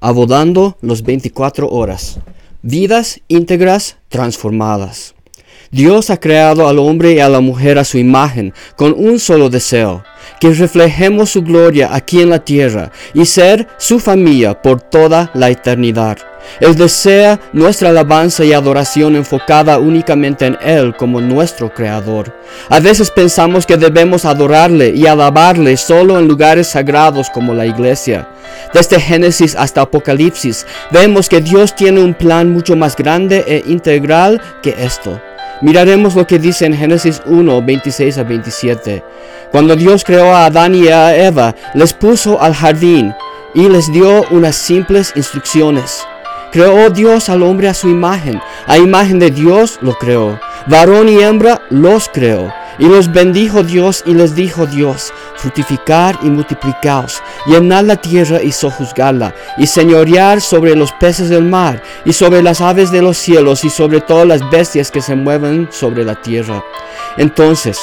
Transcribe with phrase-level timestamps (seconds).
[0.00, 2.18] abodando los 24 horas.
[2.62, 5.14] Vidas íntegras transformadas.
[5.72, 9.48] Dios ha creado al hombre y a la mujer a su imagen con un solo
[9.48, 10.02] deseo,
[10.40, 15.48] que reflejemos su gloria aquí en la tierra y ser su familia por toda la
[15.48, 16.18] eternidad.
[16.58, 22.34] Él desea nuestra alabanza y adoración enfocada únicamente en Él como nuestro Creador.
[22.68, 28.28] A veces pensamos que debemos adorarle y alabarle solo en lugares sagrados como la iglesia.
[28.74, 34.40] Desde Génesis hasta Apocalipsis vemos que Dios tiene un plan mucho más grande e integral
[34.62, 35.20] que esto.
[35.62, 39.04] Miraremos lo que dice en Génesis 1, 26 a 27.
[39.50, 43.14] Cuando Dios creó a Adán y a Eva, les puso al jardín
[43.54, 46.02] y les dio unas simples instrucciones.
[46.50, 50.40] Creó Dios al hombre a su imagen, a imagen de Dios lo creó.
[50.66, 52.52] Varón y hembra los creó.
[52.78, 58.52] Y los bendijo Dios y les dijo Dios, frutificar y multiplicaos, llenar la tierra y
[58.52, 63.64] sojuzgarla, y señorear sobre los peces del mar, y sobre las aves de los cielos,
[63.64, 66.62] y sobre todas las bestias que se mueven sobre la tierra.
[67.16, 67.78] Entonces,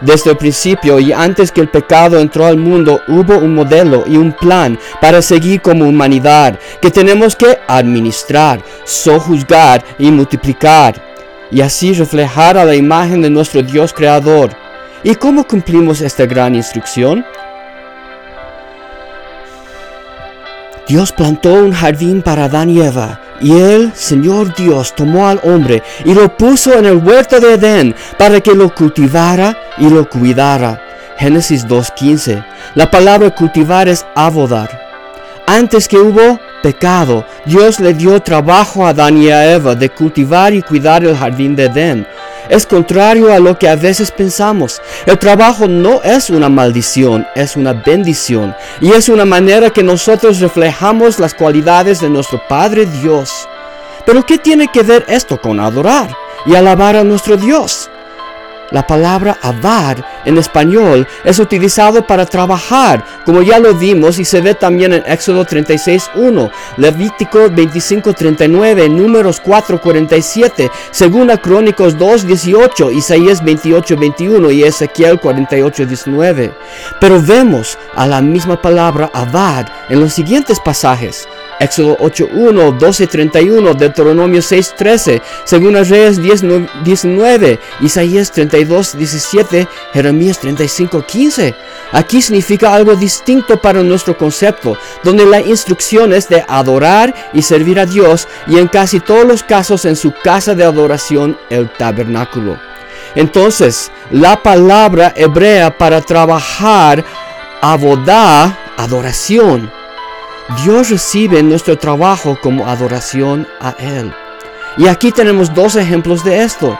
[0.00, 4.16] desde el principio y antes que el pecado entró al mundo, hubo un modelo y
[4.16, 11.10] un plan para seguir como humanidad que tenemos que administrar, sojuzgar y multiplicar
[11.50, 14.50] y así reflejar a la imagen de nuestro Dios creador.
[15.02, 17.24] ¿Y cómo cumplimos esta gran instrucción?
[20.90, 25.84] Dios plantó un jardín para Adán y Eva, y el Señor Dios tomó al hombre
[26.04, 30.82] y lo puso en el huerto de Edén para que lo cultivara y lo cuidara.
[31.16, 32.44] Génesis 2.15.
[32.74, 34.68] La palabra cultivar es avodar.
[35.46, 40.52] Antes que hubo pecado, Dios le dio trabajo a Adán y a Eva de cultivar
[40.52, 42.04] y cuidar el jardín de Edén.
[42.50, 44.82] Es contrario a lo que a veces pensamos.
[45.06, 48.54] El trabajo no es una maldición, es una bendición.
[48.80, 53.48] Y es una manera que nosotros reflejamos las cualidades de nuestro Padre Dios.
[54.04, 56.10] Pero ¿qué tiene que ver esto con adorar
[56.46, 57.89] y alabar a nuestro Dios?
[58.70, 64.40] La palabra avar en español es utilizado para trabajar, como ya lo vimos y se
[64.40, 74.62] ve también en Éxodo 36.1, Levítico 25.39, Números 4.47, Segunda Crónicos 2.18, Isaías 28.21 y
[74.62, 76.52] Ezequiel 48.19.
[77.00, 81.28] Pero vemos a la misma palabra avar en los siguientes pasajes.
[81.60, 91.54] Éxodo 8.1, 12.31, Deuteronomio 6.13, Segunda Reyes 10.19, Isaías 32.17, Jeremías 35.15.
[91.92, 97.78] Aquí significa algo distinto para nuestro concepto, donde la instrucción es de adorar y servir
[97.78, 102.58] a Dios y en casi todos los casos en su casa de adoración, el tabernáculo.
[103.14, 107.04] Entonces, la palabra hebrea para trabajar,
[107.60, 109.70] abodá, adoración,
[110.56, 114.12] Dios recibe nuestro trabajo como adoración a Él.
[114.76, 116.78] Y aquí tenemos dos ejemplos de esto.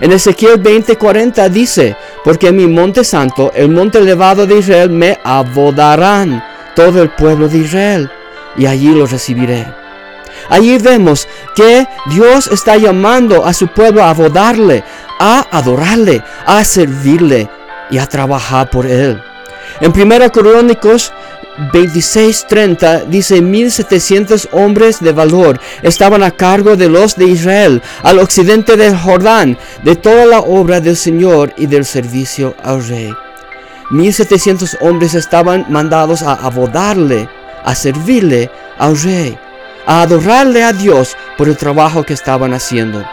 [0.00, 5.18] En Ezequiel 20:40 dice, porque en mi monte santo, el monte elevado de Israel, me
[5.24, 8.10] abodarán todo el pueblo de Israel,
[8.56, 9.66] y allí lo recibiré.
[10.50, 14.84] Allí vemos que Dios está llamando a su pueblo a abodarle,
[15.18, 17.48] a adorarle, a servirle
[17.90, 19.22] y a trabajar por él.
[19.80, 21.12] En 1 Crónicos
[21.72, 28.76] 26:30 dice 1700 hombres de valor estaban a cargo de los de Israel al occidente
[28.76, 33.12] del Jordán de toda la obra del Señor y del servicio al rey.
[33.90, 37.28] 1700 hombres estaban mandados a abodarle,
[37.64, 39.38] a servirle al rey,
[39.86, 43.04] a adorarle a Dios por el trabajo que estaban haciendo.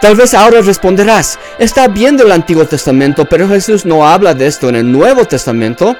[0.00, 4.68] Tal vez ahora responderás, está bien del Antiguo Testamento, pero Jesús no habla de esto
[4.68, 5.96] en el Nuevo Testamento.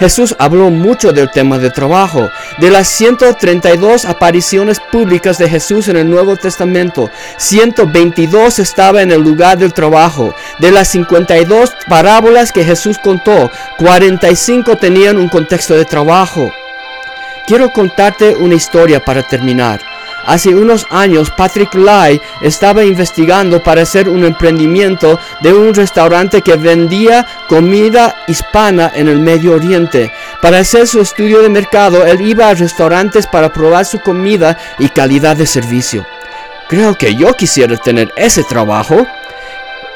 [0.00, 2.30] Jesús habló mucho del tema de trabajo.
[2.58, 9.20] De las 132 apariciones públicas de Jesús en el Nuevo Testamento, 122 estaba en el
[9.20, 10.34] lugar del trabajo.
[10.58, 16.50] De las 52 parábolas que Jesús contó, 45 tenían un contexto de trabajo.
[17.46, 19.89] Quiero contarte una historia para terminar.
[20.26, 26.56] Hace unos años Patrick Lai estaba investigando para hacer un emprendimiento de un restaurante que
[26.56, 30.12] vendía comida hispana en el Medio Oriente.
[30.42, 34.88] Para hacer su estudio de mercado, él iba a restaurantes para probar su comida y
[34.88, 36.06] calidad de servicio.
[36.68, 39.06] Creo que yo quisiera tener ese trabajo.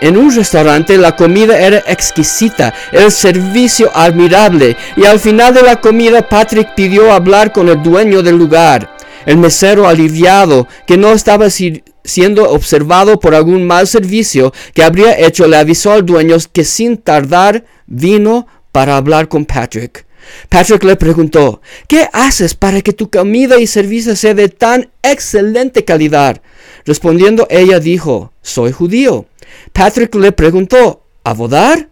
[0.01, 5.77] En un restaurante la comida era exquisita, el servicio admirable y al final de la
[5.77, 8.94] comida Patrick pidió hablar con el dueño del lugar.
[9.27, 15.47] El mesero aliviado que no estaba siendo observado por algún mal servicio que habría hecho
[15.47, 20.07] le avisó al dueño que sin tardar vino para hablar con Patrick.
[20.49, 25.85] Patrick le preguntó, ¿qué haces para que tu comida y servicio sea de tan excelente
[25.85, 26.41] calidad?
[26.85, 29.27] Respondiendo ella dijo, soy judío.
[29.73, 31.89] Patrick le preguntó, ¿a?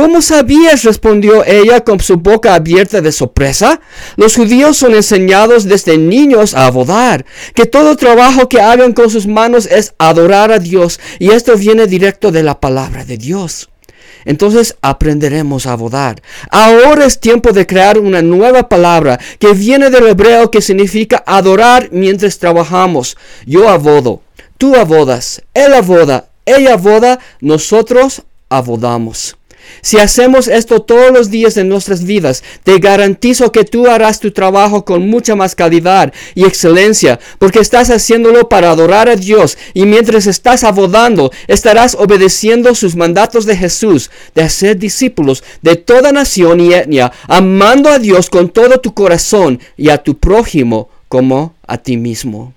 [0.00, 0.84] ¿Cómo sabías?
[0.84, 3.82] respondió ella con su boca abierta de sorpresa.
[4.16, 9.26] Los judíos son enseñados desde niños a abodar, que todo trabajo que hagan con sus
[9.26, 13.68] manos es adorar a Dios, y esto viene directo de la palabra de Dios.
[14.24, 16.22] Entonces aprenderemos a abodar.
[16.50, 21.90] Ahora es tiempo de crear una nueva palabra que viene del hebreo que significa adorar
[21.92, 23.18] mientras trabajamos.
[23.44, 24.22] Yo abodo,
[24.56, 29.36] tú abodas, él aboda, ella aboda, nosotros abodamos.
[29.82, 34.30] Si hacemos esto todos los días de nuestras vidas, te garantizo que tú harás tu
[34.30, 39.86] trabajo con mucha más calidad y excelencia, porque estás haciéndolo para adorar a Dios y
[39.86, 46.60] mientras estás abodando, estarás obedeciendo sus mandatos de Jesús, de hacer discípulos de toda nación
[46.60, 51.78] y etnia, amando a Dios con todo tu corazón y a tu prójimo como a
[51.78, 52.54] ti mismo.